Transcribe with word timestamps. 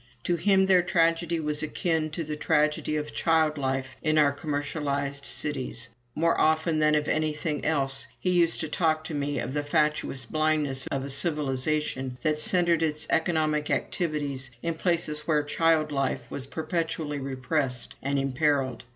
To 0.23 0.35
him 0.35 0.65
their 0.65 0.81
tragedy 0.81 1.39
was 1.39 1.61
akin 1.61 2.09
to 2.09 2.23
the 2.23 2.35
tragedy 2.35 2.95
of 2.95 3.13
child 3.13 3.59
life 3.59 3.95
in 4.01 4.17
our 4.17 4.31
commercialized 4.31 5.25
cities. 5.27 5.89
More 6.15 6.41
often 6.41 6.79
than 6.79 6.95
of 6.95 7.07
anything 7.07 7.63
else, 7.63 8.07
he 8.19 8.31
used 8.31 8.59
to 8.61 8.67
talk 8.67 9.03
to 9.03 9.13
me 9.13 9.37
of 9.37 9.53
the 9.53 9.61
fatuous 9.61 10.25
blindness 10.25 10.87
of 10.87 11.03
a 11.03 11.09
civilization 11.11 12.17
that 12.23 12.39
centred 12.41 12.81
its 12.81 13.05
economic 13.11 13.69
activities 13.69 14.49
in 14.63 14.73
places 14.73 15.27
where 15.27 15.43
child 15.43 15.91
life 15.91 16.21
was 16.31 16.47
perpetually 16.47 17.19
repressed 17.19 17.93
and 18.01 18.17
imperiled. 18.17 18.85